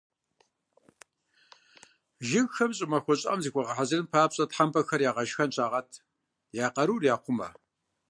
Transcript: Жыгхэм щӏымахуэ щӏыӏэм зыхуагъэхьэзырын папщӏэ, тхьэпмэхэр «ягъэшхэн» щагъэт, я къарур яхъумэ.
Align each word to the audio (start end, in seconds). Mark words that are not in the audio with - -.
Жыгхэм 2.27 2.71
щӏымахуэ 2.77 3.13
щӏыӏэм 3.19 3.39
зыхуагъэхьэзырын 3.43 4.07
папщӏэ, 4.11 4.45
тхьэпмэхэр 4.49 5.01
«ягъэшхэн» 5.09 5.49
щагъэт, 5.55 5.89
я 6.65 6.67
къарур 6.75 7.03
яхъумэ. 7.13 7.47